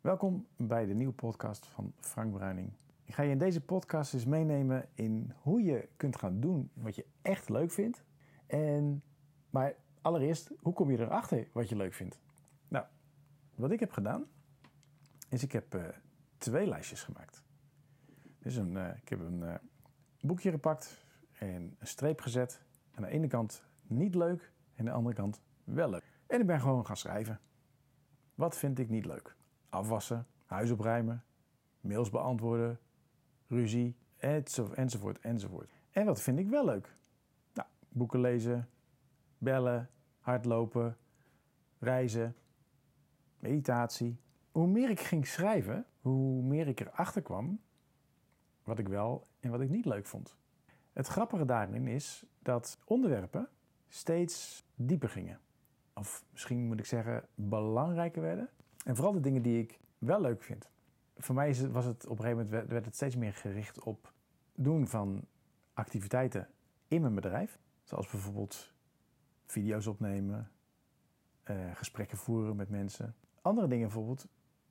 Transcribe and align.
Welkom 0.00 0.46
bij 0.56 0.86
de 0.86 0.94
nieuwe 0.94 1.12
podcast 1.12 1.66
van 1.66 1.92
Frank 1.98 2.32
Bruining. 2.32 2.72
Ik 3.04 3.14
ga 3.14 3.22
je 3.22 3.30
in 3.30 3.38
deze 3.38 3.60
podcast 3.60 4.14
eens 4.14 4.24
meenemen 4.24 4.88
in 4.94 5.32
hoe 5.42 5.62
je 5.62 5.88
kunt 5.96 6.16
gaan 6.16 6.40
doen 6.40 6.70
wat 6.74 6.96
je 6.96 7.06
echt 7.22 7.48
leuk 7.48 7.70
vindt. 7.70 8.04
En, 8.46 9.02
maar 9.50 9.74
allereerst, 10.00 10.50
hoe 10.58 10.72
kom 10.72 10.90
je 10.90 10.98
erachter 10.98 11.48
wat 11.52 11.68
je 11.68 11.76
leuk 11.76 11.94
vindt? 11.94 12.20
Nou, 12.68 12.84
wat 13.54 13.70
ik 13.70 13.80
heb 13.80 13.92
gedaan, 13.92 14.26
is 15.28 15.42
ik 15.42 15.52
heb 15.52 15.74
uh, 15.74 15.88
twee 16.38 16.66
lijstjes 16.66 17.02
gemaakt. 17.02 17.44
Dus 18.38 18.56
een, 18.56 18.72
uh, 18.72 18.96
ik 18.96 19.08
heb 19.08 19.20
een 19.20 19.40
uh, 19.40 19.54
boekje 20.20 20.50
gepakt 20.50 21.06
en 21.38 21.76
een 21.78 21.86
streep 21.86 22.20
gezet. 22.20 22.62
Aan 22.94 23.02
de 23.02 23.08
ene 23.08 23.26
kant 23.26 23.64
niet 23.82 24.14
leuk 24.14 24.52
en 24.74 24.78
aan 24.78 24.84
de 24.84 24.90
andere 24.90 25.14
kant 25.14 25.40
wel 25.64 25.90
leuk. 25.90 26.18
En 26.26 26.40
ik 26.40 26.46
ben 26.46 26.60
gewoon 26.60 26.86
gaan 26.86 26.96
schrijven. 26.96 27.40
Wat 28.34 28.56
vind 28.56 28.78
ik 28.78 28.88
niet 28.88 29.06
leuk? 29.06 29.38
Afwassen, 29.70 30.26
huis 30.46 30.70
opruimen, 30.70 31.24
mails 31.80 32.10
beantwoorden, 32.10 32.78
ruzie, 33.46 33.96
enzovoort, 34.16 35.18
enzovoort. 35.18 35.70
En 35.90 36.04
wat 36.06 36.20
vind 36.20 36.38
ik 36.38 36.48
wel 36.48 36.64
leuk? 36.64 36.96
Nou, 37.52 37.68
boeken 37.88 38.20
lezen, 38.20 38.68
bellen, 39.38 39.90
hardlopen, 40.20 40.96
reizen, 41.78 42.36
meditatie. 43.38 44.20
Hoe 44.50 44.66
meer 44.66 44.90
ik 44.90 45.00
ging 45.00 45.26
schrijven, 45.26 45.86
hoe 46.00 46.42
meer 46.42 46.68
ik 46.68 46.80
erachter 46.80 47.22
kwam 47.22 47.60
wat 48.64 48.78
ik 48.78 48.88
wel 48.88 49.26
en 49.40 49.50
wat 49.50 49.60
ik 49.60 49.70
niet 49.70 49.84
leuk 49.84 50.06
vond. 50.06 50.36
Het 50.92 51.06
grappige 51.06 51.44
daarin 51.44 51.86
is 51.86 52.24
dat 52.38 52.78
onderwerpen 52.84 53.48
steeds 53.88 54.64
dieper 54.74 55.08
gingen. 55.08 55.40
Of 55.94 56.24
misschien 56.32 56.66
moet 56.66 56.78
ik 56.78 56.86
zeggen 56.86 57.28
belangrijker 57.34 58.22
werden. 58.22 58.48
En 58.84 58.96
vooral 58.96 59.12
de 59.12 59.20
dingen 59.20 59.42
die 59.42 59.62
ik 59.62 59.78
wel 59.98 60.20
leuk 60.20 60.42
vind. 60.42 60.68
Voor 61.16 61.34
mij 61.34 61.70
was 61.70 61.84
het 61.84 62.06
op 62.06 62.18
een 62.18 62.24
gegeven 62.24 62.44
moment 62.44 62.68
werd 62.70 62.84
het 62.84 62.94
steeds 62.94 63.16
meer 63.16 63.32
gericht 63.32 63.80
op 63.80 64.12
doen 64.54 64.88
van 64.88 65.24
activiteiten 65.72 66.48
in 66.88 67.00
mijn 67.00 67.14
bedrijf. 67.14 67.58
Zoals 67.82 68.10
bijvoorbeeld 68.10 68.72
video's 69.46 69.86
opnemen, 69.86 70.50
uh, 71.50 71.56
gesprekken 71.74 72.18
voeren 72.18 72.56
met 72.56 72.68
mensen. 72.68 73.14
Andere 73.40 73.66
dingen 73.66 73.86
bijvoorbeeld 73.86 74.26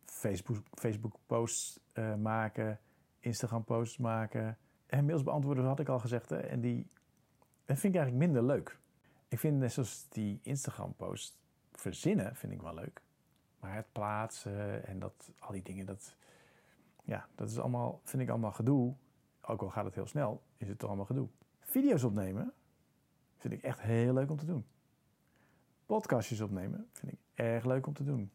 Facebook, 0.05 0.57
Facebook 0.73 1.15
posts 1.25 1.79
uh, 1.93 2.15
maken, 2.15 2.79
Instagram 3.19 3.63
posts 3.63 3.97
maken. 3.97 4.57
En 4.85 5.05
mails 5.05 5.23
beantwoorden, 5.23 5.63
dat 5.63 5.71
had 5.71 5.79
ik 5.79 5.89
al 5.89 5.99
gezegd. 5.99 6.29
Hè? 6.29 6.37
En 6.37 6.61
die 6.61 6.87
dat 7.69 7.79
vind 7.79 7.93
ik 7.93 7.99
eigenlijk 7.99 8.31
minder 8.31 8.43
leuk. 8.43 8.77
Ik 9.27 9.39
vind 9.39 9.59
net 9.59 9.71
zoals 9.71 10.07
die 10.09 10.39
Instagram 10.43 10.93
post 10.95 11.37
verzinnen, 11.71 12.35
vind 12.35 12.53
ik 12.53 12.61
wel 12.61 12.73
leuk. 12.73 13.01
Maar 13.59 13.75
het 13.75 13.91
plaatsen 13.91 14.85
en 14.85 14.99
dat, 14.99 15.31
al 15.39 15.51
die 15.51 15.63
dingen, 15.63 15.85
dat, 15.85 16.15
ja, 17.03 17.27
dat 17.35 17.49
is 17.49 17.59
allemaal, 17.59 18.01
vind 18.03 18.23
ik 18.23 18.29
allemaal 18.29 18.51
gedoe. 18.51 18.95
Ook 19.41 19.61
al 19.61 19.69
gaat 19.69 19.85
het 19.85 19.95
heel 19.95 20.07
snel, 20.07 20.43
is 20.57 20.67
het 20.67 20.79
toch 20.79 20.87
allemaal 20.87 21.05
gedoe. 21.05 21.27
Video's 21.59 22.03
opnemen 22.03 22.53
vind 23.37 23.53
ik 23.53 23.61
echt 23.61 23.81
heel 23.81 24.13
leuk 24.13 24.29
om 24.29 24.37
te 24.37 24.45
doen. 24.45 24.65
Podcastjes 25.85 26.41
opnemen 26.41 26.87
vind 26.91 27.11
ik 27.11 27.19
erg 27.33 27.65
leuk 27.65 27.87
om 27.87 27.93
te 27.93 28.03
doen. 28.03 28.31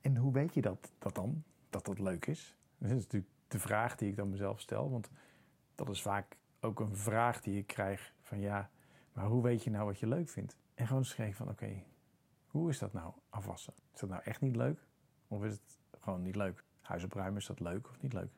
En 0.00 0.16
hoe 0.16 0.32
weet 0.32 0.54
je 0.54 0.60
dat, 0.60 0.92
dat 0.98 1.14
dan, 1.14 1.42
dat 1.70 1.84
dat 1.84 1.98
leuk 1.98 2.26
is? 2.26 2.56
Dat 2.78 2.90
is 2.90 3.02
natuurlijk 3.02 3.32
de 3.48 3.58
vraag 3.58 3.96
die 3.96 4.08
ik 4.08 4.16
dan 4.16 4.30
mezelf 4.30 4.60
stel. 4.60 4.90
Want 4.90 5.10
dat 5.74 5.88
is 5.88 6.02
vaak 6.02 6.36
ook 6.60 6.80
een 6.80 6.96
vraag 6.96 7.40
die 7.40 7.58
ik 7.58 7.66
krijg 7.66 8.12
van 8.20 8.40
ja, 8.40 8.70
maar 9.12 9.26
hoe 9.26 9.42
weet 9.42 9.64
je 9.64 9.70
nou 9.70 9.84
wat 9.84 9.98
je 9.98 10.06
leuk 10.06 10.28
vindt? 10.28 10.56
En 10.74 10.86
gewoon 10.86 11.04
kijken 11.16 11.36
van 11.36 11.48
oké, 11.48 11.82
hoe 12.56 12.70
is 12.70 12.78
dat 12.78 12.92
nou 12.92 13.12
afwassen? 13.28 13.74
Is 13.92 14.00
dat 14.00 14.10
nou 14.10 14.22
echt 14.22 14.40
niet 14.40 14.56
leuk? 14.56 14.86
Of 15.28 15.44
is 15.44 15.52
het 15.52 15.78
gewoon 16.00 16.22
niet 16.22 16.36
leuk? 16.36 16.64
Huis 16.80 17.04
opruimen, 17.04 17.40
is 17.40 17.46
dat 17.46 17.60
leuk 17.60 17.88
of 17.88 18.02
niet 18.02 18.12
leuk? 18.12 18.32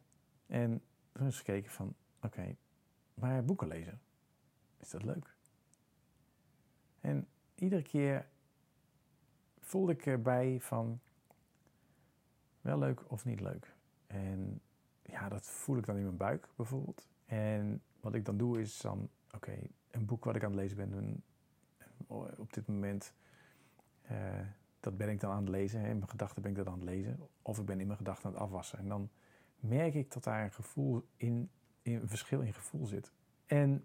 En 0.46 0.82
toen 1.12 1.24
eens 1.24 1.36
gekeken 1.36 1.70
van 1.70 1.94
oké, 2.22 2.56
maar 3.14 3.44
boeken 3.44 3.68
lezen, 3.68 4.00
is 4.76 4.90
dat 4.90 5.02
leuk? 5.02 5.36
En 7.00 7.28
iedere 7.54 7.82
keer 7.82 8.28
voelde 9.58 9.92
ik 9.92 10.06
erbij 10.06 10.60
van 10.60 11.00
wel 12.60 12.78
leuk 12.78 13.10
of 13.10 13.24
niet 13.24 13.40
leuk. 13.40 13.74
En 14.06 14.60
ja, 15.02 15.28
dat 15.28 15.46
voel 15.46 15.76
ik 15.76 15.86
dan 15.86 15.96
in 15.96 16.02
mijn 16.02 16.16
buik 16.16 16.48
bijvoorbeeld. 16.56 17.08
En 17.26 17.82
wat 18.00 18.14
ik 18.14 18.24
dan 18.24 18.36
doe 18.36 18.60
is 18.60 18.78
dan, 18.78 19.08
oké, 19.34 19.58
een 19.90 20.04
boek 20.04 20.24
wat 20.24 20.36
ik 20.36 20.44
aan 20.44 20.50
het 20.50 20.60
lezen 20.60 20.76
ben, 20.76 21.22
op 22.36 22.52
dit 22.52 22.66
moment, 22.66 23.12
uh, 24.10 24.16
dat 24.80 24.96
ben 24.96 25.08
ik 25.08 25.20
dan 25.20 25.30
aan 25.30 25.40
het 25.40 25.48
lezen. 25.48 25.80
In 25.80 25.96
mijn 25.96 26.08
gedachten 26.08 26.42
ben 26.42 26.50
ik 26.50 26.56
dat 26.56 26.66
aan 26.66 26.80
het 26.80 26.88
lezen. 26.88 27.18
Of 27.42 27.58
ik 27.58 27.64
ben 27.64 27.80
in 27.80 27.86
mijn 27.86 27.98
gedachten 27.98 28.26
aan 28.26 28.32
het 28.32 28.40
afwassen. 28.40 28.78
En 28.78 28.88
dan 28.88 29.10
merk 29.60 29.94
ik 29.94 30.12
dat 30.12 30.24
daar 30.24 30.44
een 30.44 30.52
gevoel 30.52 31.04
in, 31.16 31.50
in 31.82 31.94
een 31.94 32.08
verschil 32.08 32.40
in 32.40 32.54
gevoel 32.54 32.86
zit. 32.86 33.12
En 33.46 33.84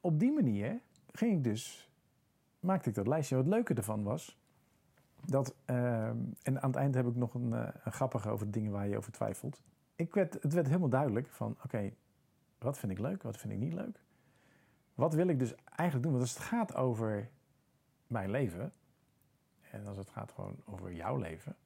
op 0.00 0.18
die 0.18 0.32
manier 0.32 0.80
ging 1.12 1.32
ik 1.36 1.44
dus, 1.44 1.90
maakte 2.60 2.88
ik 2.88 2.94
dat 2.94 3.06
lijstje. 3.06 3.36
Wat 3.36 3.46
leuker 3.46 3.76
ervan 3.76 4.02
was, 4.02 4.40
dat, 5.24 5.54
uh, 5.66 6.06
en 6.06 6.62
aan 6.62 6.70
het 6.70 6.76
eind 6.76 6.94
heb 6.94 7.06
ik 7.06 7.16
nog 7.16 7.34
een, 7.34 7.52
een 7.52 7.92
grappige 7.92 8.30
over 8.30 8.50
dingen 8.50 8.72
waar 8.72 8.88
je 8.88 8.96
over 8.96 9.12
twijfelt. 9.12 9.62
Ik 9.96 10.14
werd, 10.14 10.42
het 10.42 10.52
werd 10.52 10.66
helemaal 10.66 10.88
duidelijk 10.88 11.28
van, 11.28 11.56
oké, 11.64 11.92
wat 12.58 12.78
vind 12.78 12.92
ik 12.92 12.98
leuk, 12.98 13.22
wat 13.22 13.36
vind 13.36 13.52
ik 13.52 13.58
niet 13.58 13.72
leuk? 13.72 14.00
Wat 14.94 15.14
wil 15.14 15.28
ik 15.28 15.38
dus 15.38 15.54
eigenlijk 15.64 16.02
doen? 16.02 16.12
Want 16.12 16.24
als 16.24 16.34
het 16.34 16.42
gaat 16.42 16.74
over 16.74 17.30
mijn 18.06 18.30
leven, 18.30 18.72
en 19.72 19.86
als 19.86 19.96
het 19.96 20.10
gaat 20.10 20.32
gewoon 20.32 20.56
over 20.64 20.92
jouw 20.92 21.16
leven, 21.16 21.56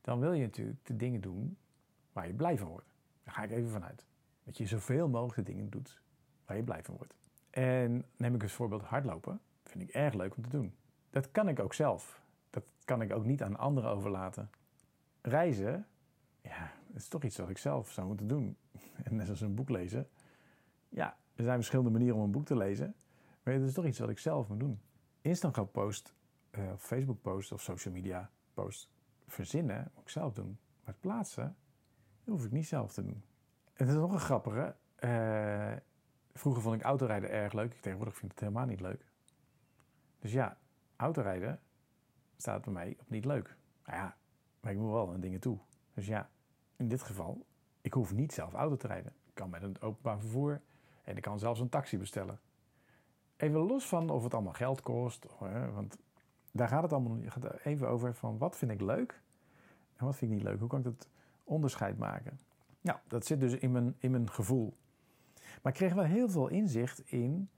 dan 0.00 0.20
wil 0.20 0.32
je 0.32 0.42
natuurlijk 0.42 0.86
de 0.86 0.96
dingen 0.96 1.20
doen 1.20 1.56
waar 2.12 2.26
je 2.26 2.34
blij 2.34 2.58
van 2.58 2.68
wordt. 2.68 2.94
Daar 3.22 3.34
ga 3.34 3.42
ik 3.42 3.50
even 3.50 3.70
vanuit. 3.70 4.06
Dat 4.44 4.58
je 4.58 4.66
zoveel 4.66 5.08
mogelijk 5.08 5.46
de 5.46 5.52
dingen 5.52 5.70
doet 5.70 6.00
waar 6.44 6.56
je 6.56 6.62
blij 6.62 6.82
van 6.82 6.96
wordt. 6.96 7.14
En 7.50 8.04
neem 8.16 8.34
ik 8.34 8.42
als 8.42 8.52
voorbeeld 8.52 8.82
hardlopen, 8.82 9.40
vind 9.64 9.82
ik 9.82 9.90
erg 9.90 10.14
leuk 10.14 10.36
om 10.36 10.42
te 10.42 10.48
doen. 10.48 10.74
Dat 11.10 11.30
kan 11.30 11.48
ik 11.48 11.58
ook 11.58 11.74
zelf. 11.74 12.22
Dat 12.50 12.64
kan 12.84 13.02
ik 13.02 13.12
ook 13.12 13.24
niet 13.24 13.42
aan 13.42 13.56
anderen 13.56 13.90
overlaten. 13.90 14.50
Reizen 15.20 15.86
ja, 16.46 16.72
het 16.86 16.96
is 16.96 17.08
toch 17.08 17.22
iets 17.22 17.36
wat 17.36 17.48
ik 17.48 17.58
zelf 17.58 17.90
zou 17.90 18.06
moeten 18.06 18.26
doen. 18.26 18.56
En 19.04 19.16
net 19.16 19.28
als 19.28 19.40
een 19.40 19.54
boek 19.54 19.70
lezen. 19.70 20.08
Ja, 20.88 21.16
er 21.34 21.44
zijn 21.44 21.56
verschillende 21.56 21.90
manieren 21.90 22.16
om 22.16 22.22
een 22.22 22.30
boek 22.30 22.46
te 22.46 22.56
lezen. 22.56 22.94
Maar 23.42 23.54
het 23.54 23.62
is 23.62 23.72
toch 23.72 23.84
iets 23.84 23.98
wat 23.98 24.08
ik 24.08 24.18
zelf 24.18 24.48
moet 24.48 24.60
doen. 24.60 24.80
Instagram 25.20 25.70
post, 25.70 26.14
uh, 26.58 26.72
Facebook 26.76 27.22
post 27.22 27.52
of 27.52 27.62
social 27.62 27.94
media 27.94 28.30
post 28.54 28.90
verzinnen, 29.26 29.90
moet 29.94 30.02
ik 30.02 30.08
zelf 30.08 30.32
doen. 30.32 30.58
Maar 30.84 30.94
het 30.94 31.00
plaatsen, 31.00 31.56
dat 32.24 32.34
hoef 32.34 32.44
ik 32.44 32.52
niet 32.52 32.66
zelf 32.66 32.92
te 32.92 33.02
doen. 33.02 33.22
En 33.64 33.86
het 33.86 33.88
is 33.88 33.94
nog 33.94 34.12
een 34.12 34.20
grappige. 34.20 34.76
Uh, 35.00 35.72
vroeger 36.32 36.62
vond 36.62 36.74
ik 36.74 36.82
autorijden 36.82 37.30
erg 37.30 37.52
leuk. 37.52 37.74
Tegenwoordig 37.74 38.16
vind 38.16 38.32
ik 38.32 38.38
het 38.38 38.48
helemaal 38.48 38.66
niet 38.66 38.80
leuk. 38.80 39.04
Dus 40.18 40.32
ja, 40.32 40.58
autorijden 40.96 41.60
staat 42.36 42.64
bij 42.64 42.72
mij 42.72 42.96
op 43.00 43.10
niet 43.10 43.24
leuk. 43.24 43.56
Nou 43.84 43.98
ja, 43.98 44.16
maar 44.60 44.72
ik 44.72 44.78
moet 44.78 44.90
wel 44.90 45.12
aan 45.12 45.20
dingen 45.20 45.40
toe. 45.40 45.58
Dus 45.94 46.06
ja, 46.06 46.30
in 46.76 46.88
dit 46.88 47.02
geval, 47.02 47.46
ik 47.80 47.92
hoef 47.92 48.12
niet 48.12 48.32
zelf 48.32 48.52
auto 48.52 48.76
te 48.76 48.86
rijden. 48.86 49.12
Ik 49.24 49.34
kan 49.34 49.50
met 49.50 49.62
een 49.62 49.80
openbaar 49.80 50.18
vervoer 50.18 50.62
en 51.04 51.16
ik 51.16 51.22
kan 51.22 51.38
zelfs 51.38 51.60
een 51.60 51.68
taxi 51.68 51.98
bestellen. 51.98 52.40
Even 53.36 53.60
los 53.60 53.86
van 53.86 54.10
of 54.10 54.22
het 54.22 54.34
allemaal 54.34 54.52
geld 54.52 54.80
kost, 54.80 55.26
want 55.72 55.98
daar 56.56 56.68
gaat 56.68 56.82
het 56.82 56.92
allemaal 56.92 57.18
even 57.64 57.88
over 57.88 58.14
van 58.14 58.38
wat 58.38 58.56
vind 58.56 58.70
ik 58.70 58.80
leuk 58.80 59.20
en 59.96 60.04
wat 60.04 60.16
vind 60.16 60.30
ik 60.30 60.36
niet 60.36 60.46
leuk. 60.46 60.58
Hoe 60.58 60.68
kan 60.68 60.78
ik 60.78 60.84
dat 60.84 61.08
onderscheid 61.44 61.98
maken? 61.98 62.38
Nou, 62.80 62.98
dat 63.06 63.26
zit 63.26 63.40
dus 63.40 63.52
in 63.54 63.72
mijn, 63.72 63.94
in 63.98 64.10
mijn 64.10 64.30
gevoel. 64.30 64.76
Maar 65.62 65.72
ik 65.72 65.78
kreeg 65.78 65.94
wel 65.94 66.04
heel 66.04 66.28
veel 66.28 66.48
inzicht 66.48 67.10
in 67.10 67.50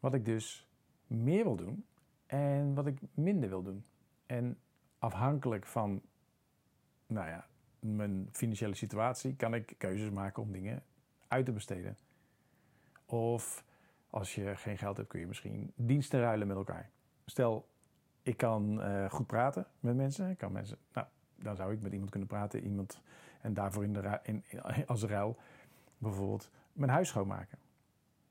wat 0.00 0.14
ik 0.14 0.24
dus 0.24 0.68
meer 1.06 1.44
wil 1.44 1.56
doen 1.56 1.84
en 2.26 2.74
wat 2.74 2.86
ik 2.86 2.98
minder 3.14 3.48
wil 3.48 3.62
doen. 3.62 3.84
En 4.26 4.58
afhankelijk 4.98 5.66
van, 5.66 6.02
nou 7.06 7.28
ja, 7.28 7.46
mijn 7.78 8.28
financiële 8.32 8.74
situatie 8.74 9.36
kan 9.36 9.54
ik 9.54 9.74
keuzes 9.78 10.10
maken 10.10 10.42
om 10.42 10.52
dingen 10.52 10.82
uit 11.28 11.44
te 11.44 11.52
besteden. 11.52 11.96
Of 13.06 13.64
als 14.10 14.34
je 14.34 14.56
geen 14.56 14.78
geld 14.78 14.96
hebt, 14.96 15.08
kun 15.08 15.20
je 15.20 15.26
misschien 15.26 15.72
diensten 15.74 16.20
ruilen 16.20 16.46
met 16.46 16.56
elkaar. 16.56 16.90
Stel, 17.26 17.68
ik 18.24 18.36
kan 18.36 18.80
uh, 18.80 19.10
goed 19.10 19.26
praten 19.26 19.66
met 19.80 19.96
mensen. 19.96 20.30
Ik 20.30 20.38
kan 20.38 20.52
mensen, 20.52 20.78
nou, 20.92 21.06
dan 21.36 21.56
zou 21.56 21.72
ik 21.72 21.82
met 21.82 21.92
iemand 21.92 22.10
kunnen 22.10 22.28
praten. 22.28 22.64
Iemand, 22.64 23.00
en 23.40 23.54
daarvoor 23.54 23.84
in 23.84 23.92
de, 23.92 24.18
in, 24.22 24.44
als 24.86 25.02
ruil 25.02 25.36
bijvoorbeeld 25.98 26.50
mijn 26.72 26.90
huis 26.90 27.08
schoonmaken. 27.08 27.58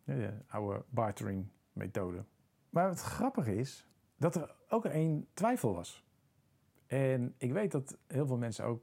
De 0.04 0.34
oude 0.48 0.84
bartering 0.90 1.48
methode. 1.74 2.24
Maar 2.70 2.90
het 2.90 3.02
grappige 3.02 3.56
is 3.56 3.88
dat 4.18 4.36
er 4.36 4.56
ook 4.70 4.86
één 4.86 5.28
twijfel 5.34 5.74
was. 5.74 6.04
En 6.88 7.34
ik 7.38 7.52
weet 7.52 7.72
dat 7.72 7.98
heel 8.08 8.28
veel 8.28 8.38
mensen 8.38 8.66
ook 8.66 8.82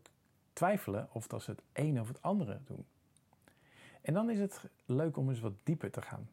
twijfelen 0.52 1.08
of 1.12 1.26
dat 1.26 1.42
ze 1.42 1.50
het 1.50 1.62
een 1.72 2.00
of 2.00 2.08
het 2.08 2.22
andere 2.22 2.60
doen. 2.64 2.86
En 4.02 4.14
dan 4.14 4.30
is 4.30 4.38
het 4.38 4.64
leuk 4.84 5.16
om 5.16 5.28
eens 5.28 5.40
wat 5.40 5.60
dieper 5.62 5.90
te 5.90 6.02
gaan. 6.02 6.30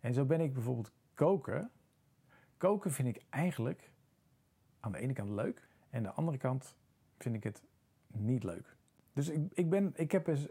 En 0.00 0.14
zo 0.14 0.24
ben 0.24 0.40
ik 0.40 0.52
bijvoorbeeld 0.52 0.90
koken. 1.14 1.70
Koken 2.62 2.92
vind 2.92 3.08
ik 3.08 3.22
eigenlijk 3.30 3.90
aan 4.80 4.92
de 4.92 4.98
ene 4.98 5.12
kant 5.12 5.30
leuk. 5.30 5.68
En 5.90 5.98
aan 5.98 6.02
de 6.02 6.10
andere 6.12 6.38
kant 6.38 6.76
vind 7.18 7.34
ik 7.34 7.42
het 7.42 7.62
niet 8.06 8.42
leuk. 8.42 8.76
Dus 9.12 9.28
ik, 9.28 9.52
ik 9.52 9.70
ben, 9.70 9.92
ik 9.94 10.12
heb 10.12 10.26
eens, 10.26 10.48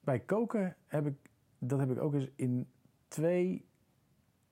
bij 0.00 0.20
koken 0.20 0.76
heb 0.86 1.06
ik, 1.06 1.14
dat 1.58 1.78
heb 1.78 1.90
ik 1.90 1.98
ook 1.98 2.14
eens 2.14 2.30
in 2.34 2.68
twee, 3.08 3.66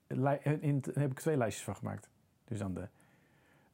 in, 0.07 0.83
heb 0.93 1.11
ik 1.11 1.19
twee 1.19 1.37
lijstjes 1.37 1.65
van 1.65 1.75
gemaakt. 1.75 2.09
Dus 2.45 2.61
aan 2.61 2.73
de 2.73 2.89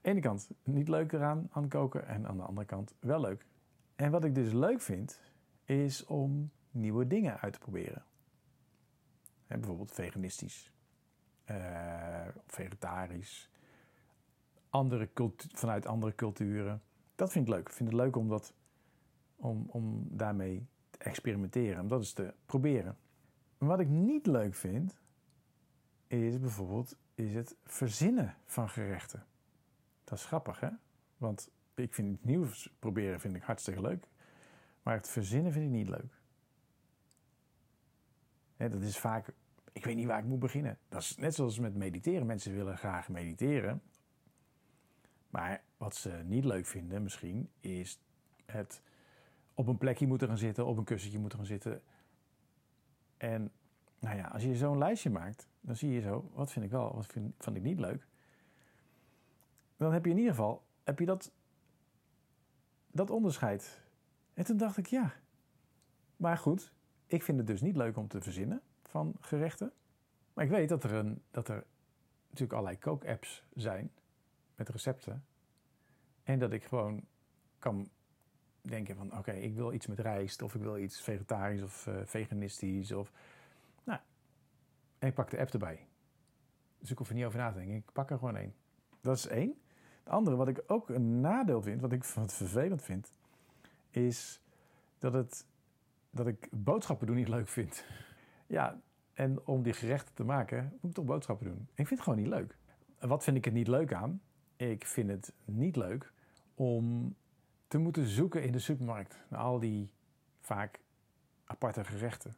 ene 0.01 0.19
kant 0.19 0.49
niet 0.63 0.87
leuk 0.87 1.11
eraan 1.11 1.47
aan 1.51 1.67
koken 1.67 2.07
en 2.07 2.27
aan 2.27 2.37
de 2.37 2.43
andere 2.43 2.67
kant 2.67 2.95
wel 2.99 3.19
leuk. 3.19 3.45
En 3.95 4.11
wat 4.11 4.23
ik 4.23 4.35
dus 4.35 4.51
leuk 4.51 4.81
vind, 4.81 5.21
is 5.63 6.05
om 6.05 6.51
nieuwe 6.71 7.07
dingen 7.07 7.39
uit 7.39 7.53
te 7.53 7.59
proberen. 7.59 8.05
En 9.47 9.59
bijvoorbeeld 9.59 9.91
veganistisch, 9.91 10.72
uh, 11.51 12.27
vegetarisch, 12.47 13.49
andere 14.69 15.09
vanuit 15.53 15.85
andere 15.85 16.15
culturen. 16.15 16.81
Dat 17.15 17.31
vind 17.31 17.47
ik 17.47 17.53
leuk. 17.53 17.67
Ik 17.67 17.73
vind 17.73 17.89
het 17.89 17.97
leuk 17.97 18.15
om, 18.15 18.27
dat, 18.27 18.53
om, 19.35 19.65
om 19.69 20.07
daarmee 20.09 20.67
te 20.89 20.97
experimenteren, 20.97 21.81
om 21.81 21.87
dat 21.87 21.99
eens 21.99 22.13
te 22.13 22.33
proberen. 22.45 22.97
Maar 23.57 23.69
wat 23.69 23.79
ik 23.79 23.89
niet 23.89 24.25
leuk 24.25 24.55
vind, 24.55 25.01
is 26.07 26.39
bijvoorbeeld 26.39 26.95
is 27.15 27.33
het 27.33 27.55
verzinnen 27.63 28.35
van 28.45 28.69
gerechten. 28.69 29.25
Dat 30.03 30.17
is 30.17 30.25
grappig, 30.25 30.59
hè? 30.59 30.69
Want 31.17 31.49
ik 31.75 31.93
vind 31.93 32.11
het 32.11 32.25
nieuws 32.25 32.73
proberen 32.79 33.19
vind 33.19 33.35
ik 33.35 33.43
hartstikke 33.43 33.81
leuk. 33.81 34.07
Maar 34.83 34.95
het 34.95 35.09
verzinnen 35.09 35.51
vind 35.51 35.65
ik 35.65 35.71
niet 35.71 35.89
leuk. 35.89 36.21
dat 38.57 38.81
is 38.81 38.97
vaak, 38.97 39.33
ik 39.73 39.85
weet 39.85 39.95
niet 39.95 40.05
waar 40.05 40.19
ik 40.19 40.25
moet 40.25 40.39
beginnen. 40.39 40.77
Dat 40.89 41.01
is 41.01 41.15
net 41.17 41.35
zoals 41.35 41.59
met 41.59 41.75
mediteren. 41.75 42.25
Mensen 42.25 42.53
willen 42.53 42.77
graag 42.77 43.09
mediteren. 43.09 43.81
Maar 45.29 45.63
wat 45.77 45.95
ze 45.95 46.21
niet 46.25 46.45
leuk 46.45 46.65
vinden 46.65 47.03
misschien, 47.03 47.49
is 47.59 47.99
het 48.45 48.81
op 49.53 49.67
een 49.67 49.77
plekje 49.77 50.07
moeten 50.07 50.27
gaan 50.27 50.37
zitten, 50.37 50.65
op 50.65 50.77
een 50.77 50.83
kussentje 50.83 51.19
moeten 51.19 51.37
gaan 51.37 51.47
zitten. 51.47 51.81
En 53.17 53.51
nou 53.99 54.17
ja, 54.17 54.27
als 54.27 54.43
je 54.43 54.55
zo'n 54.55 54.77
lijstje 54.77 55.09
maakt, 55.09 55.47
dan 55.61 55.75
zie 55.75 55.91
je 55.91 56.01
zo, 56.01 56.29
wat 56.33 56.51
vind 56.51 56.65
ik 56.65 56.71
wel, 56.71 56.95
wat 56.95 57.05
vind, 57.05 57.33
vind 57.37 57.55
ik 57.55 57.63
niet 57.63 57.79
leuk. 57.79 58.07
Dan 59.77 59.93
heb 59.93 60.05
je 60.05 60.11
in 60.11 60.17
ieder 60.17 60.31
geval, 60.33 60.63
heb 60.83 60.99
je 60.99 61.05
dat, 61.05 61.31
dat 62.91 63.09
onderscheid. 63.09 63.81
En 64.33 64.45
toen 64.45 64.57
dacht 64.57 64.77
ik, 64.77 64.87
ja, 64.87 65.13
maar 66.15 66.37
goed, 66.37 66.73
ik 67.07 67.23
vind 67.23 67.37
het 67.37 67.47
dus 67.47 67.61
niet 67.61 67.75
leuk 67.75 67.97
om 67.97 68.07
te 68.07 68.21
verzinnen 68.21 68.61
van 68.93 69.15
gerechten. 69.19 69.71
Maar 70.33 70.45
ik 70.45 70.51
weet 70.51 70.69
dat 70.69 70.83
er, 70.83 70.93
een, 70.93 71.21
dat 71.31 71.47
er 71.47 71.63
natuurlijk 72.27 72.53
allerlei 72.53 72.79
kookapps 72.79 73.43
zijn 73.53 73.91
met 74.55 74.69
recepten. 74.69 75.25
En 76.23 76.39
dat 76.39 76.51
ik 76.51 76.63
gewoon 76.63 77.05
kan 77.59 77.89
denken 78.61 78.95
van 78.95 79.17
oké, 79.17 79.31
ik 79.31 79.55
wil 79.55 79.73
iets 79.73 79.87
met 79.87 79.99
rijst 79.99 80.41
of 80.41 80.55
ik 80.55 80.61
wil 80.61 80.77
iets 80.77 81.01
vegetarisch 81.01 81.61
of 81.61 81.87
uh, 81.87 81.95
veganistisch. 82.05 82.91
Of, 82.91 83.11
nou, 83.83 83.99
en 84.99 85.07
ik 85.07 85.13
pak 85.13 85.29
de 85.29 85.39
app 85.39 85.49
erbij. 85.49 85.87
Dus 86.79 86.91
ik 86.91 86.97
hoef 86.97 87.09
er 87.09 87.15
niet 87.15 87.25
over 87.25 87.39
na 87.39 87.51
te 87.51 87.57
denken. 87.57 87.75
Ik 87.75 87.91
pak 87.91 88.09
er 88.09 88.17
gewoon 88.17 88.35
één. 88.35 88.53
Dat 89.01 89.17
is 89.17 89.27
één. 89.27 89.61
De 90.03 90.09
andere, 90.09 90.35
wat 90.35 90.47
ik 90.47 90.63
ook 90.67 90.89
een 90.89 91.21
nadeel 91.21 91.61
vind, 91.61 91.81
wat 91.81 91.91
ik 91.91 92.03
wat 92.03 92.33
vervelend 92.33 92.81
vind, 92.81 93.13
is 93.89 94.41
dat, 94.97 95.13
het, 95.13 95.45
dat 96.09 96.27
ik 96.27 96.47
boodschappen 96.51 97.07
doen 97.07 97.15
niet 97.15 97.27
leuk 97.27 97.47
vind. 97.47 97.85
Ja, 98.53 98.81
en 99.13 99.45
om 99.45 99.63
die 99.63 99.73
gerechten 99.73 100.13
te 100.13 100.23
maken, 100.23 100.69
moet 100.71 100.89
ik 100.89 100.95
toch 100.95 101.05
boodschappen 101.05 101.45
doen. 101.45 101.59
ik 101.59 101.87
vind 101.87 101.89
het 101.89 102.01
gewoon 102.01 102.19
niet 102.19 102.27
leuk. 102.27 102.57
wat 102.99 103.23
vind 103.23 103.37
ik 103.37 103.45
er 103.45 103.51
niet 103.51 103.67
leuk 103.67 103.93
aan? 103.93 104.21
Ik 104.55 104.85
vind 104.85 105.09
het 105.09 105.33
niet 105.45 105.75
leuk 105.75 106.13
om 106.55 107.15
te 107.67 107.77
moeten 107.77 108.05
zoeken 108.05 108.43
in 108.43 108.51
de 108.51 108.59
supermarkt 108.59 109.17
naar 109.27 109.39
al 109.39 109.59
die 109.59 109.91
vaak 110.39 110.79
aparte 111.45 111.83
gerechten. 111.83 112.35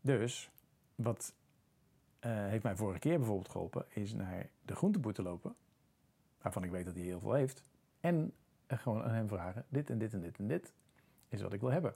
Dus 0.00 0.50
wat 0.94 1.34
uh, 2.20 2.46
heeft 2.46 2.62
mij 2.62 2.76
vorige 2.76 2.98
keer 2.98 3.18
bijvoorbeeld 3.18 3.48
geholpen, 3.48 3.84
is 3.88 4.14
naar 4.14 4.48
de 4.62 4.76
groenteboer 4.76 5.12
te 5.12 5.22
lopen, 5.22 5.54
waarvan 6.42 6.64
ik 6.64 6.70
weet 6.70 6.84
dat 6.84 6.94
hij 6.94 7.04
heel 7.04 7.20
veel 7.20 7.32
heeft, 7.32 7.62
en 8.00 8.32
gewoon 8.66 9.02
aan 9.02 9.14
hem 9.14 9.28
vragen: 9.28 9.64
dit 9.68 9.90
en 9.90 9.98
dit 9.98 10.12
en 10.12 10.20
dit 10.20 10.38
en 10.38 10.46
dit 10.46 10.72
is 11.28 11.42
wat 11.42 11.52
ik 11.52 11.60
wil 11.60 11.70
hebben. 11.70 11.94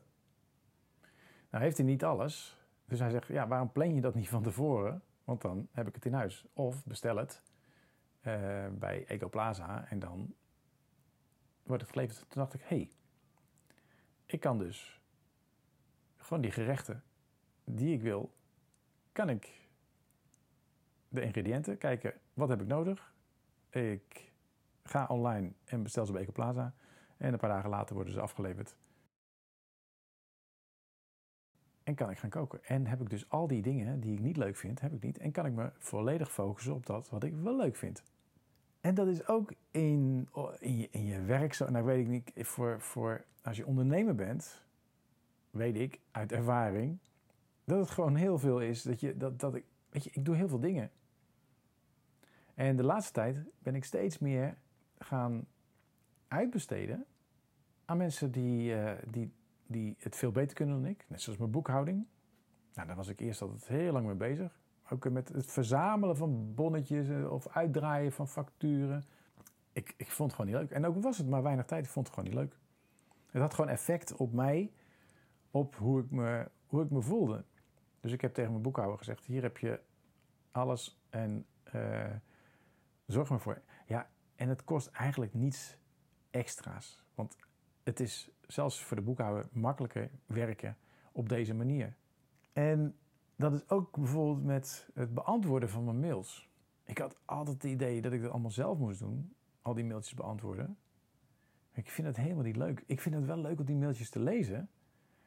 Nou 1.50 1.64
heeft 1.64 1.76
hij 1.76 1.86
niet 1.86 2.04
alles, 2.04 2.61
dus 2.84 2.98
hij 2.98 3.10
zegt: 3.10 3.26
ja, 3.26 3.48
waarom 3.48 3.72
plan 3.72 3.94
je 3.94 4.00
dat 4.00 4.14
niet 4.14 4.28
van 4.28 4.42
tevoren? 4.42 5.02
Want 5.24 5.40
dan 5.40 5.68
heb 5.72 5.88
ik 5.88 5.94
het 5.94 6.04
in 6.04 6.12
huis. 6.12 6.46
Of 6.52 6.84
bestel 6.84 7.16
het 7.16 7.42
uh, 8.22 8.66
bij 8.72 9.04
Ecoplaza 9.06 9.86
en 9.88 9.98
dan 9.98 10.34
wordt 11.62 11.82
het 11.82 11.92
geleverd. 11.92 12.18
Toen 12.18 12.42
dacht 12.42 12.54
ik, 12.54 12.60
hé, 12.60 12.76
hey, 12.76 12.90
ik 14.26 14.40
kan 14.40 14.58
dus 14.58 15.00
gewoon 16.16 16.42
die 16.42 16.50
gerechten 16.50 17.02
die 17.64 17.94
ik 17.94 18.02
wil, 18.02 18.34
kan 19.12 19.28
ik 19.28 19.60
de 21.08 21.22
ingrediënten 21.22 21.78
kijken, 21.78 22.14
wat 22.34 22.48
heb 22.48 22.60
ik 22.60 22.66
nodig? 22.66 23.14
Ik 23.70 24.32
ga 24.82 25.06
online 25.06 25.52
en 25.64 25.82
bestel 25.82 26.06
ze 26.06 26.12
bij 26.12 26.22
Ecoplaza 26.22 26.74
en 27.16 27.32
een 27.32 27.38
paar 27.38 27.50
dagen 27.50 27.70
later 27.70 27.94
worden 27.94 28.12
ze 28.12 28.20
afgeleverd. 28.20 28.76
En 31.84 31.94
kan 31.94 32.10
ik 32.10 32.18
gaan 32.18 32.30
koken. 32.30 32.64
En 32.64 32.86
heb 32.86 33.00
ik 33.00 33.10
dus 33.10 33.28
al 33.28 33.46
die 33.46 33.62
dingen 33.62 34.00
die 34.00 34.12
ik 34.12 34.20
niet 34.20 34.36
leuk 34.36 34.56
vind, 34.56 34.80
heb 34.80 34.92
ik 34.92 35.02
niet. 35.02 35.18
En 35.18 35.30
kan 35.30 35.46
ik 35.46 35.52
me 35.52 35.70
volledig 35.78 36.32
focussen 36.32 36.74
op 36.74 36.86
dat 36.86 37.08
wat 37.08 37.24
ik 37.24 37.34
wel 37.34 37.56
leuk 37.56 37.76
vind. 37.76 38.02
En 38.80 38.94
dat 38.94 39.06
is 39.06 39.26
ook 39.26 39.52
in, 39.70 40.28
in, 40.90 41.04
je, 41.04 41.22
werk 41.22 41.54
zo. 41.54 41.70
Nou 41.70 41.84
weet 41.84 42.00
ik 42.00 42.08
niet, 42.08 42.32
voor, 42.34 42.80
voor 42.80 43.24
als 43.42 43.56
je 43.56 43.66
ondernemer 43.66 44.14
bent, 44.14 44.64
weet 45.50 45.76
ik 45.76 46.00
uit 46.10 46.32
ervaring, 46.32 46.98
dat 47.64 47.78
het 47.78 47.90
gewoon 47.90 48.16
heel 48.16 48.38
veel 48.38 48.60
is. 48.60 48.82
Dat, 48.82 49.00
je, 49.00 49.16
dat, 49.16 49.40
dat 49.40 49.54
ik, 49.54 49.64
weet 49.88 50.04
je, 50.04 50.10
ik 50.12 50.24
doe 50.24 50.36
heel 50.36 50.48
veel 50.48 50.60
dingen. 50.60 50.90
En 52.54 52.76
de 52.76 52.82
laatste 52.82 53.12
tijd 53.12 53.36
ben 53.58 53.74
ik 53.74 53.84
steeds 53.84 54.18
meer 54.18 54.56
gaan 54.98 55.46
uitbesteden 56.28 57.04
aan 57.84 57.96
mensen 57.96 58.32
die, 58.32 58.74
uh, 58.74 58.92
die, 59.10 59.32
die 59.72 59.96
het 59.98 60.16
veel 60.16 60.32
beter 60.32 60.56
kunnen 60.56 60.82
dan 60.82 60.90
ik. 60.90 61.04
Net 61.08 61.20
zoals 61.20 61.38
mijn 61.38 61.50
boekhouding. 61.50 62.06
Nou, 62.74 62.86
daar 62.86 62.96
was 62.96 63.08
ik 63.08 63.20
eerst 63.20 63.42
altijd 63.42 63.68
heel 63.68 63.92
lang 63.92 64.06
mee 64.06 64.14
bezig. 64.14 64.60
Ook 64.90 65.10
met 65.10 65.28
het 65.28 65.46
verzamelen 65.46 66.16
van 66.16 66.54
bonnetjes 66.54 67.08
eh, 67.08 67.32
of 67.32 67.48
uitdraaien 67.48 68.12
van 68.12 68.28
facturen. 68.28 69.04
Ik, 69.72 69.94
ik 69.96 70.10
vond 70.10 70.30
het 70.30 70.40
gewoon 70.40 70.52
niet 70.52 70.60
leuk. 70.60 70.76
En 70.76 70.86
ook 70.86 71.02
was 71.02 71.18
het 71.18 71.28
maar 71.28 71.42
weinig 71.42 71.64
tijd, 71.64 71.84
ik 71.84 71.90
vond 71.90 72.06
het 72.06 72.14
gewoon 72.14 72.30
niet 72.30 72.38
leuk. 72.38 72.58
Het 73.30 73.42
had 73.42 73.54
gewoon 73.54 73.70
effect 73.70 74.16
op 74.16 74.32
mij, 74.32 74.72
op 75.50 75.76
hoe 75.76 76.00
ik 76.00 76.10
me, 76.10 76.50
hoe 76.66 76.82
ik 76.82 76.90
me 76.90 77.00
voelde. 77.00 77.44
Dus 78.00 78.12
ik 78.12 78.20
heb 78.20 78.34
tegen 78.34 78.50
mijn 78.50 78.62
boekhouder 78.62 78.98
gezegd: 78.98 79.24
hier 79.24 79.42
heb 79.42 79.58
je 79.58 79.80
alles 80.50 81.00
en 81.10 81.46
uh, 81.74 82.04
zorg 83.06 83.28
maar 83.28 83.40
voor. 83.40 83.62
Ja, 83.86 84.10
en 84.34 84.48
het 84.48 84.64
kost 84.64 84.86
eigenlijk 84.86 85.34
niets 85.34 85.76
extra's. 86.30 87.04
Want 87.14 87.36
het 87.82 88.00
is 88.00 88.30
zelfs 88.46 88.82
voor 88.82 88.96
de 88.96 89.02
boekhouder 89.02 89.48
makkelijker 89.52 90.10
werken 90.26 90.76
op 91.12 91.28
deze 91.28 91.54
manier. 91.54 91.96
En 92.52 92.96
dat 93.36 93.52
is 93.52 93.68
ook 93.68 93.96
bijvoorbeeld 93.96 94.44
met 94.44 94.88
het 94.94 95.14
beantwoorden 95.14 95.68
van 95.68 95.84
mijn 95.84 96.00
mails. 96.00 96.50
Ik 96.84 96.98
had 96.98 97.18
altijd 97.24 97.62
het 97.62 97.72
idee 97.72 98.02
dat 98.02 98.12
ik 98.12 98.22
dat 98.22 98.30
allemaal 98.30 98.50
zelf 98.50 98.78
moest 98.78 98.98
doen, 98.98 99.34
al 99.62 99.74
die 99.74 99.84
mailtjes 99.84 100.14
beantwoorden. 100.14 100.76
Ik 101.72 101.90
vind 101.90 102.06
het 102.06 102.16
helemaal 102.16 102.44
niet 102.44 102.56
leuk. 102.56 102.84
Ik 102.86 103.00
vind 103.00 103.14
het 103.14 103.24
wel 103.24 103.38
leuk 103.38 103.58
om 103.58 103.64
die 103.64 103.76
mailtjes 103.76 104.10
te 104.10 104.20
lezen. 104.20 104.60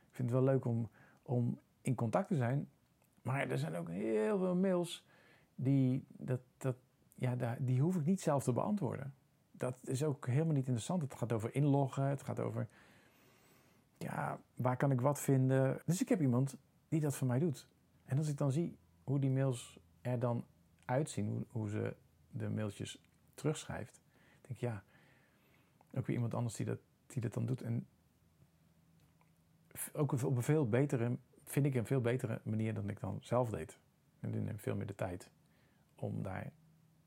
Ik 0.10 0.16
vind 0.16 0.30
het 0.30 0.40
wel 0.40 0.48
leuk 0.54 0.66
om, 0.66 0.90
om 1.22 1.60
in 1.82 1.96
contact 1.96 2.28
te 2.28 2.36
zijn. 2.36 2.70
Maar 3.22 3.50
er 3.50 3.58
zijn 3.58 3.76
ook 3.76 3.90
heel 3.90 4.38
veel 4.38 4.56
mails 4.56 5.06
die, 5.56 6.06
dat, 6.08 6.42
dat, 6.58 6.76
ja, 7.16 7.58
die 7.60 7.82
hoef 7.82 7.96
ik 7.96 8.06
niet 8.06 8.22
zelf 8.22 8.44
te 8.44 8.54
beantwoorden. 8.54 9.14
Dat 9.58 9.80
is 9.84 10.04
ook 10.04 10.28
helemaal 10.28 10.54
niet 10.54 10.66
interessant. 10.66 11.02
Het 11.02 11.16
gaat 11.16 11.32
over 11.32 11.56
inloggen, 11.56 12.04
het 12.04 12.24
gaat 12.24 12.40
over 12.40 12.68
ja, 13.98 14.40
waar 14.54 14.78
kan 14.78 14.92
ik 14.92 15.02
wat 15.02 15.20
vinden. 15.20 15.82
Dus 15.86 16.02
ik 16.02 16.10
heb 16.10 16.22
iemand 16.22 16.56
die 16.90 17.00
dat 17.00 17.16
voor 17.16 17.28
mij 17.28 17.40
doet. 17.40 17.68
En 18.06 18.18
als 18.18 18.28
ik 18.28 18.38
dan 18.38 18.52
zie 18.52 18.78
hoe 19.04 19.20
die 19.20 19.30
mails 19.30 19.80
er 20.02 20.20
dan 20.20 20.46
uitzien, 20.86 21.28
hoe, 21.28 21.46
hoe 21.50 21.70
ze 21.70 21.96
de 22.32 22.50
mailtjes 22.50 23.02
terugschrijft, 23.34 24.02
denk 24.42 24.54
ik 24.54 24.60
ja, 24.60 24.84
ook 25.94 26.06
weer 26.06 26.16
iemand 26.16 26.34
anders 26.34 26.56
die 26.56 26.66
dat, 26.66 26.80
die 27.08 27.22
dat 27.22 27.34
dan 27.34 27.46
doet. 27.46 27.62
En 27.62 27.88
ook 29.94 30.12
op 30.12 30.36
een 30.36 30.44
veel 30.44 30.70
betere, 30.70 31.18
vind 31.44 31.66
ik 31.66 31.76
een 31.76 31.86
veel 31.86 32.02
betere 32.02 32.42
manier 32.44 32.74
dan 32.74 32.90
ik 32.90 33.00
dan 33.00 33.18
zelf 33.22 33.50
deed. 33.50 33.80
En 34.20 34.32
die 34.32 34.42
neemt 34.42 34.62
veel 34.62 34.76
meer 34.76 34.86
de 34.86 34.96
tijd 34.96 35.30
om 35.96 36.24
daar, 36.24 36.52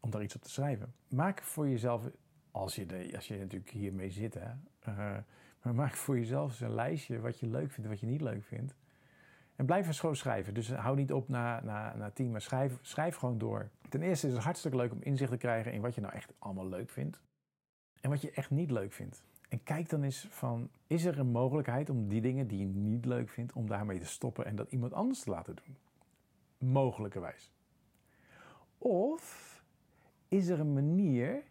om 0.00 0.10
daar 0.10 0.22
iets 0.22 0.34
op 0.34 0.42
te 0.42 0.50
schrijven. 0.50 0.94
Maak 1.08 1.42
voor 1.42 1.68
jezelf, 1.68 2.10
als 2.58 2.74
je, 2.74 2.86
de, 2.86 3.10
als 3.14 3.28
je 3.28 3.38
natuurlijk 3.38 3.70
hiermee 3.70 4.10
zit, 4.10 4.34
hè, 4.34 4.50
uh, 4.88 5.16
maar 5.62 5.74
maak 5.74 5.94
voor 5.94 6.18
jezelf 6.18 6.50
eens 6.50 6.60
een 6.60 6.74
lijstje 6.74 7.20
wat 7.20 7.40
je 7.40 7.46
leuk 7.46 7.70
vindt 7.70 7.90
wat 7.90 8.00
je 8.00 8.06
niet 8.06 8.20
leuk 8.20 8.44
vindt. 8.44 8.74
En 9.56 9.66
blijf 9.66 9.86
eens 9.86 10.00
gewoon 10.00 10.16
schrijven. 10.16 10.54
Dus 10.54 10.72
hou 10.72 10.96
niet 10.96 11.12
op 11.12 11.28
na, 11.28 11.60
na, 11.60 11.94
na 11.96 12.10
tien, 12.10 12.30
maar 12.30 12.40
schrijf, 12.40 12.78
schrijf 12.80 13.16
gewoon 13.16 13.38
door. 13.38 13.70
Ten 13.88 14.02
eerste 14.02 14.26
is 14.26 14.32
het 14.32 14.42
hartstikke 14.42 14.76
leuk 14.76 14.92
om 14.92 15.02
inzicht 15.02 15.30
te 15.30 15.36
krijgen 15.36 15.72
in 15.72 15.80
wat 15.80 15.94
je 15.94 16.00
nou 16.00 16.14
echt 16.14 16.32
allemaal 16.38 16.68
leuk 16.68 16.90
vindt. 16.90 17.20
En 18.00 18.10
wat 18.10 18.20
je 18.20 18.30
echt 18.30 18.50
niet 18.50 18.70
leuk 18.70 18.92
vindt. 18.92 19.22
En 19.48 19.62
kijk 19.62 19.88
dan 19.88 20.02
eens 20.02 20.26
van, 20.30 20.70
is 20.86 21.04
er 21.04 21.18
een 21.18 21.30
mogelijkheid 21.30 21.90
om 21.90 22.08
die 22.08 22.20
dingen 22.20 22.46
die 22.46 22.58
je 22.58 22.66
niet 22.66 23.04
leuk 23.04 23.28
vindt, 23.28 23.52
om 23.52 23.68
daarmee 23.68 23.98
te 23.98 24.06
stoppen 24.06 24.44
en 24.44 24.56
dat 24.56 24.72
iemand 24.72 24.92
anders 24.92 25.20
te 25.20 25.30
laten 25.30 25.56
doen? 25.56 25.76
Mogelijkerwijs. 26.70 27.52
Of 28.78 29.62
is 30.28 30.48
er 30.48 30.60
een 30.60 30.72
manier, 30.72 31.42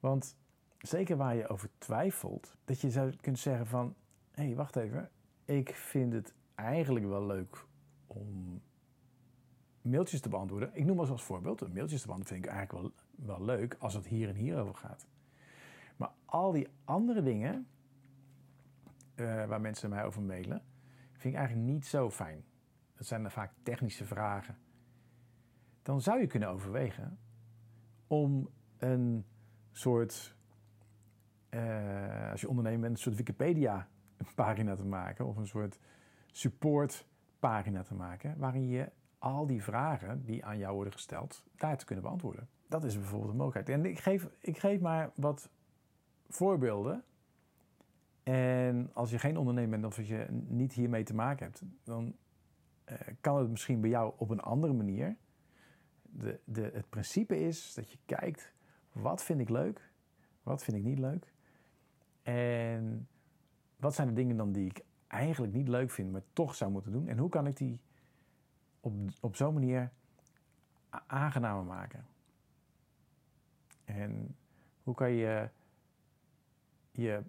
want 0.00 0.36
zeker 0.80 1.16
waar 1.16 1.36
je 1.36 1.48
over 1.48 1.70
twijfelt, 1.78 2.54
dat 2.64 2.80
je 2.80 2.90
zou 2.90 3.16
kunnen 3.16 3.40
zeggen 3.40 3.66
van, 3.66 3.94
hé, 4.30 4.44
hey, 4.44 4.54
wacht 4.54 4.76
even, 4.76 5.10
ik 5.44 5.74
vind 5.74 6.12
het 6.12 6.34
eigenlijk 6.54 7.06
wel 7.06 7.26
leuk 7.26 7.66
om 8.06 8.60
mailtjes 9.82 10.20
te 10.20 10.28
beantwoorden. 10.28 10.70
Ik 10.72 10.84
noem 10.84 10.96
maar 10.96 11.10
als 11.10 11.22
voorbeeld, 11.22 11.74
mailtjes 11.74 12.00
te 12.00 12.06
beantwoorden 12.06 12.26
vind 12.26 12.44
ik 12.44 12.50
eigenlijk 12.50 12.94
wel, 13.16 13.36
wel 13.36 13.44
leuk 13.44 13.76
als 13.78 13.94
het 13.94 14.06
hier 14.06 14.28
en 14.28 14.34
hier 14.34 14.58
over 14.58 14.74
gaat. 14.74 15.06
Maar 15.96 16.12
al 16.24 16.52
die 16.52 16.68
andere 16.84 17.22
dingen 17.22 17.66
uh, 19.14 19.46
waar 19.46 19.60
mensen 19.60 19.90
mij 19.90 20.04
over 20.04 20.22
mailen, 20.22 20.62
vind 21.12 21.34
ik 21.34 21.40
eigenlijk 21.40 21.68
niet 21.68 21.86
zo 21.86 22.10
fijn. 22.10 22.44
Dat 22.94 23.06
zijn 23.06 23.22
dan 23.22 23.30
vaak 23.30 23.52
technische 23.62 24.04
vragen. 24.04 24.58
Dan 25.82 26.00
zou 26.00 26.20
je 26.20 26.26
kunnen 26.26 26.48
overwegen 26.48 27.18
om 28.06 28.48
een 28.78 29.24
soort, 29.72 30.36
uh, 31.50 32.30
als 32.30 32.40
je 32.40 32.48
ondernemer 32.48 32.80
bent, 32.80 32.92
een 32.92 33.02
soort 33.02 33.16
Wikipedia-pagina 33.16 34.74
te 34.74 34.86
maken 34.86 35.26
of 35.26 35.36
een 35.36 35.46
soort 35.46 35.78
support-pagina 36.26 37.82
te 37.82 37.94
maken, 37.94 38.38
waarin 38.38 38.68
je 38.68 38.90
al 39.18 39.46
die 39.46 39.62
vragen 39.62 40.24
die 40.24 40.44
aan 40.44 40.58
jou 40.58 40.74
worden 40.74 40.92
gesteld, 40.92 41.44
daar 41.56 41.78
te 41.78 41.84
kunnen 41.84 42.04
beantwoorden. 42.04 42.48
Dat 42.68 42.84
is 42.84 42.98
bijvoorbeeld 42.98 43.30
een 43.30 43.36
mogelijkheid. 43.36 43.78
En 43.78 43.90
ik 43.90 43.98
geef, 43.98 44.28
ik 44.40 44.58
geef 44.58 44.80
maar 44.80 45.10
wat 45.14 45.50
voorbeelden. 46.28 47.04
En 48.22 48.90
als 48.94 49.10
je 49.10 49.18
geen 49.18 49.36
ondernemer 49.36 49.70
bent 49.70 49.84
of 49.84 49.98
als 49.98 50.08
je 50.08 50.26
niet 50.30 50.72
hiermee 50.72 51.02
te 51.02 51.14
maken 51.14 51.44
hebt, 51.44 51.62
dan 51.84 52.16
uh, 52.90 52.96
kan 53.20 53.38
het 53.38 53.50
misschien 53.50 53.80
bij 53.80 53.90
jou 53.90 54.12
op 54.16 54.30
een 54.30 54.40
andere 54.40 54.72
manier 54.72 55.16
de, 56.12 56.40
de, 56.44 56.70
het 56.72 56.88
principe 56.88 57.40
is 57.40 57.74
dat 57.74 57.90
je 57.90 57.98
kijkt, 58.04 58.52
wat 58.92 59.22
vind 59.22 59.40
ik 59.40 59.48
leuk, 59.48 59.90
wat 60.42 60.62
vind 60.62 60.76
ik 60.76 60.82
niet 60.82 60.98
leuk. 60.98 61.32
En 62.22 63.08
wat 63.76 63.94
zijn 63.94 64.08
de 64.08 64.14
dingen 64.14 64.36
dan 64.36 64.52
die 64.52 64.66
ik 64.66 64.84
eigenlijk 65.06 65.52
niet 65.52 65.68
leuk 65.68 65.90
vind, 65.90 66.12
maar 66.12 66.22
toch 66.32 66.54
zou 66.54 66.70
moeten 66.70 66.92
doen. 66.92 67.08
En 67.08 67.18
hoe 67.18 67.28
kan 67.28 67.46
ik 67.46 67.56
die 67.56 67.80
op, 68.80 68.94
op 69.20 69.36
zo'n 69.36 69.54
manier 69.54 69.90
aangenamer 71.06 71.64
maken. 71.64 72.06
En 73.84 74.36
hoe 74.82 74.94
kan 74.94 75.10
je 75.10 75.48
je 76.92 77.22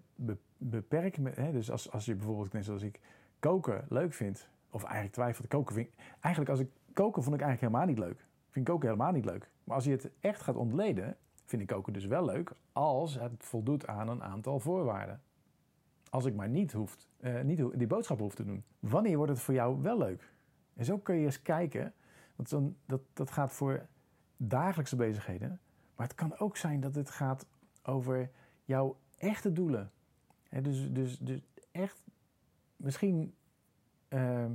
beperken 0.56 1.24
hè, 1.24 1.52
dus 1.52 1.70
als, 1.70 1.90
als 1.90 2.04
je 2.04 2.14
bijvoorbeeld, 2.14 2.52
net 2.52 2.64
zoals 2.64 2.82
ik, 2.82 3.00
koken 3.38 3.84
leuk 3.88 4.12
vindt, 4.12 4.48
of 4.70 4.82
eigenlijk 4.82 5.14
twijfelt, 5.14 5.48
koken 5.48 5.88
eigenlijk 6.20 6.50
als 6.50 6.60
ik 6.60 6.70
koken 6.92 7.22
vond 7.22 7.34
ik 7.34 7.42
eigenlijk 7.42 7.72
helemaal 7.72 7.94
niet 7.94 7.98
leuk. 7.98 8.26
Vind 8.50 8.66
koken 8.66 8.88
helemaal 8.88 9.12
niet 9.12 9.24
leuk. 9.24 9.50
Maar 9.64 9.74
als 9.74 9.84
je 9.84 9.90
het 9.90 10.10
echt 10.20 10.40
gaat 10.40 10.56
ontleden, 10.56 11.16
vind 11.52 11.70
ik 11.70 11.76
koken 11.76 11.92
dus 11.92 12.04
wel 12.04 12.24
leuk 12.24 12.52
als 12.72 13.14
het 13.14 13.32
voldoet 13.38 13.86
aan 13.86 14.08
een 14.08 14.22
aantal 14.22 14.60
voorwaarden. 14.60 15.22
Als 16.10 16.24
ik 16.24 16.34
maar 16.34 16.48
niet, 16.48 16.72
hoeft, 16.72 17.08
uh, 17.20 17.40
niet 17.40 17.78
die 17.78 17.86
boodschap 17.86 18.18
hoef 18.18 18.34
te 18.34 18.44
doen. 18.44 18.64
Wanneer 18.78 19.16
wordt 19.16 19.32
het 19.32 19.40
voor 19.40 19.54
jou 19.54 19.82
wel 19.82 19.98
leuk? 19.98 20.32
En 20.74 20.84
zo 20.84 20.98
kun 20.98 21.14
je 21.14 21.24
eens 21.24 21.42
kijken, 21.42 21.94
want 22.36 22.50
dan, 22.50 22.76
dat, 22.86 23.00
dat 23.12 23.30
gaat 23.30 23.52
voor 23.52 23.86
dagelijkse 24.36 24.96
bezigheden. 24.96 25.60
Maar 25.96 26.06
het 26.06 26.16
kan 26.16 26.38
ook 26.38 26.56
zijn 26.56 26.80
dat 26.80 26.94
het 26.94 27.10
gaat 27.10 27.46
over 27.82 28.30
jouw 28.64 28.96
echte 29.18 29.52
doelen. 29.52 29.90
dus, 30.62 30.92
dus, 30.92 31.18
dus 31.18 31.40
echt, 31.70 32.02
misschien 32.76 33.34
uh, 34.08 34.46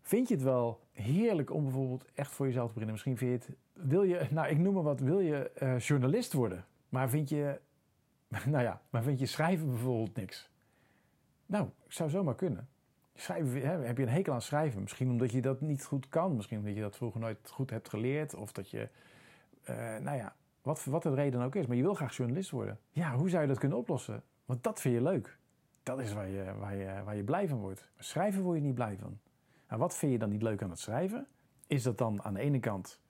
vind 0.00 0.28
je 0.28 0.34
het 0.34 0.42
wel 0.42 0.80
heerlijk 0.92 1.50
om 1.50 1.62
bijvoorbeeld 1.62 2.04
echt 2.14 2.32
voor 2.32 2.46
jezelf 2.46 2.66
te 2.66 2.72
beginnen. 2.72 2.94
Misschien 2.94 3.16
vind 3.16 3.44
je 3.44 3.48
het, 3.48 3.58
wil 3.82 4.02
je, 4.02 4.26
nou 4.30 4.48
ik 4.48 4.58
noem 4.58 4.74
maar 4.74 4.82
wat, 4.82 5.00
wil 5.00 5.20
je 5.20 5.50
uh, 5.62 5.78
journalist 5.78 6.32
worden? 6.32 6.64
Maar 6.88 7.10
vind 7.10 7.28
je, 7.28 7.60
nou 8.46 8.62
ja, 8.62 8.82
maar 8.90 9.02
vind 9.02 9.18
je 9.18 9.26
schrijven 9.26 9.66
bijvoorbeeld 9.66 10.16
niks? 10.16 10.50
Nou, 11.46 11.68
zou 11.88 12.10
zomaar 12.10 12.34
kunnen. 12.34 12.68
Schrijven, 13.14 13.60
hè, 13.60 13.86
heb 13.86 13.96
je 13.96 14.02
een 14.02 14.08
hekel 14.08 14.32
aan 14.32 14.42
schrijven? 14.42 14.80
Misschien 14.80 15.10
omdat 15.10 15.32
je 15.32 15.40
dat 15.40 15.60
niet 15.60 15.84
goed 15.84 16.08
kan. 16.08 16.36
Misschien 16.36 16.58
omdat 16.58 16.74
je 16.74 16.80
dat 16.80 16.96
vroeger 16.96 17.20
nooit 17.20 17.50
goed 17.50 17.70
hebt 17.70 17.88
geleerd. 17.88 18.34
Of 18.34 18.52
dat 18.52 18.70
je, 18.70 18.88
uh, 19.70 19.76
nou 19.98 20.16
ja, 20.16 20.34
wat, 20.62 20.84
wat 20.84 21.02
de 21.02 21.14
reden 21.14 21.40
ook 21.40 21.54
is. 21.54 21.66
Maar 21.66 21.76
je 21.76 21.82
wil 21.82 21.94
graag 21.94 22.16
journalist 22.16 22.50
worden. 22.50 22.78
Ja, 22.90 23.14
hoe 23.14 23.30
zou 23.30 23.42
je 23.42 23.48
dat 23.48 23.58
kunnen 23.58 23.78
oplossen? 23.78 24.22
Want 24.44 24.62
dat 24.62 24.80
vind 24.80 24.94
je 24.94 25.02
leuk. 25.02 25.38
Dat 25.82 26.00
is 26.00 26.12
waar 26.12 26.28
je, 26.28 26.54
waar 26.58 26.76
je, 26.76 27.02
waar 27.04 27.16
je 27.16 27.24
blij 27.24 27.48
van 27.48 27.58
wordt. 27.58 27.88
Schrijven 27.98 28.42
word 28.42 28.58
je 28.58 28.64
niet 28.64 28.74
blij 28.74 28.96
van. 29.00 29.18
Nou, 29.68 29.80
wat 29.80 29.96
vind 29.96 30.12
je 30.12 30.18
dan 30.18 30.30
niet 30.30 30.42
leuk 30.42 30.62
aan 30.62 30.70
het 30.70 30.78
schrijven? 30.78 31.26
Is 31.66 31.82
dat 31.82 31.98
dan 31.98 32.22
aan 32.22 32.34
de 32.34 32.40
ene 32.40 32.60
kant 32.60 33.00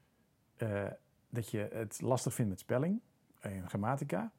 uh, 0.63 0.87
dat 1.29 1.51
je 1.51 1.69
het 1.73 2.01
lastig 2.01 2.35
vindt 2.35 2.51
met 2.51 2.61
spelling 2.61 3.01
en 3.41 3.69
grammatica? 3.69 4.33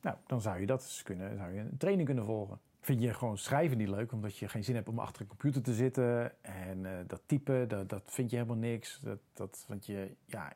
Nou, 0.00 0.16
dan 0.26 0.40
zou 0.40 0.60
je 0.60 0.66
dat 0.66 1.00
kunnen, 1.04 1.36
zou 1.36 1.52
je 1.52 1.60
een 1.60 1.76
training 1.76 2.06
kunnen 2.06 2.24
volgen. 2.24 2.60
Vind 2.80 3.02
je 3.02 3.14
gewoon 3.14 3.38
schrijven 3.38 3.78
niet 3.78 3.88
leuk 3.88 4.12
omdat 4.12 4.36
je 4.36 4.48
geen 4.48 4.64
zin 4.64 4.74
hebt 4.74 4.88
om 4.88 4.98
achter 4.98 5.22
een 5.22 5.28
computer 5.28 5.62
te 5.62 5.74
zitten 5.74 6.42
en 6.44 6.84
uh, 6.84 6.90
dat 7.06 7.22
typen, 7.26 7.68
dat, 7.68 7.88
dat 7.88 8.02
vind 8.06 8.30
je 8.30 8.36
helemaal 8.36 8.58
niks. 8.58 9.00
Dat, 9.00 9.18
dat, 9.32 9.64
want 9.68 9.86
je, 9.86 10.16
ja, 10.24 10.52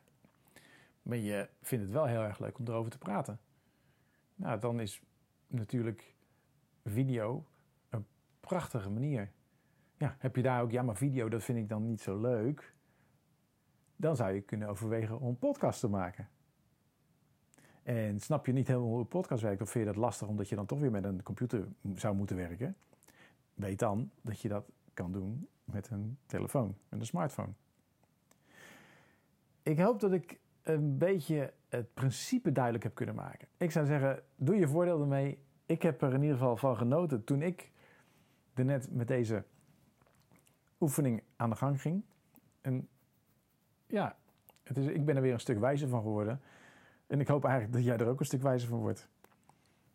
maar 1.01 1.17
je 1.17 1.49
vindt 1.61 1.83
het 1.83 1.93
wel 1.93 2.05
heel 2.05 2.21
erg 2.21 2.39
leuk 2.39 2.59
om 2.59 2.67
erover 2.67 2.91
te 2.91 2.97
praten. 2.97 3.39
Nou, 4.35 4.59
dan 4.59 4.79
is 4.79 5.01
natuurlijk 5.47 6.15
video 6.83 7.45
een 7.89 8.05
prachtige 8.39 8.89
manier 8.89 9.31
ja, 10.01 10.15
heb 10.19 10.35
je 10.35 10.41
daar 10.41 10.61
ook, 10.61 10.71
ja, 10.71 10.81
maar 10.81 10.95
video, 10.95 11.29
dat 11.29 11.43
vind 11.43 11.57
ik 11.57 11.69
dan 11.69 11.85
niet 11.85 12.01
zo 12.01 12.21
leuk. 12.21 12.75
Dan 14.01 14.15
zou 14.15 14.31
je 14.31 14.41
kunnen 14.41 14.67
overwegen 14.67 15.19
om 15.19 15.27
een 15.27 15.37
podcast 15.37 15.79
te 15.79 15.87
maken. 15.87 16.29
En 17.83 18.19
snap 18.19 18.45
je 18.45 18.51
niet 18.51 18.67
helemaal 18.67 18.89
hoe 18.89 18.99
een 18.99 19.07
podcast 19.07 19.41
werkt, 19.41 19.61
of 19.61 19.69
vind 19.69 19.85
je 19.85 19.91
dat 19.91 20.01
lastig 20.01 20.27
omdat 20.27 20.49
je 20.49 20.55
dan 20.55 20.65
toch 20.65 20.79
weer 20.79 20.91
met 20.91 21.03
een 21.03 21.23
computer 21.23 21.67
zou 21.95 22.15
moeten 22.15 22.35
werken? 22.35 22.75
Weet 23.53 23.79
dan 23.79 24.11
dat 24.21 24.39
je 24.39 24.47
dat 24.47 24.69
kan 24.93 25.11
doen 25.11 25.47
met 25.63 25.89
een 25.89 26.17
telefoon, 26.25 26.75
met 26.89 26.99
een 26.99 27.05
smartphone. 27.05 27.51
Ik 29.63 29.79
hoop 29.79 29.99
dat 29.99 30.11
ik 30.11 30.39
een 30.61 30.97
beetje 30.97 31.53
het 31.69 31.93
principe 31.93 32.51
duidelijk 32.51 32.83
heb 32.83 32.95
kunnen 32.95 33.15
maken. 33.15 33.47
Ik 33.57 33.71
zou 33.71 33.85
zeggen, 33.85 34.23
doe 34.35 34.55
je 34.55 34.67
voordeel 34.67 35.01
ermee. 35.01 35.37
Ik 35.65 35.81
heb 35.81 36.01
er 36.01 36.13
in 36.13 36.21
ieder 36.21 36.37
geval 36.37 36.57
van 36.57 36.77
genoten 36.77 37.23
toen 37.23 37.41
ik 37.41 37.71
er 38.53 38.65
net 38.65 38.91
met 38.91 39.07
deze 39.07 39.43
oefening 40.79 41.23
aan 41.35 41.49
de 41.49 41.55
gang 41.55 41.81
ging. 41.81 42.03
Ja, 43.91 44.15
het 44.63 44.77
is, 44.77 44.85
ik 44.85 45.05
ben 45.05 45.15
er 45.15 45.21
weer 45.21 45.33
een 45.33 45.39
stuk 45.39 45.59
wijzer 45.59 45.87
van 45.87 46.01
geworden. 46.01 46.41
En 47.07 47.19
ik 47.19 47.27
hoop 47.27 47.43
eigenlijk 47.43 47.73
dat 47.73 47.83
jij 47.83 47.97
er 47.97 48.07
ook 48.07 48.19
een 48.19 48.25
stuk 48.25 48.41
wijzer 48.41 48.69
van 48.69 48.79
wordt. 48.79 49.07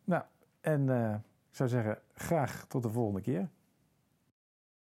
Nou, 0.03 0.23
en 0.61 0.87
uh, 0.87 1.13
ik 1.49 1.55
zou 1.55 1.69
zeggen, 1.69 1.99
graag 2.13 2.65
tot 2.67 2.83
de 2.83 2.89
volgende 2.89 3.21
keer. 3.21 3.49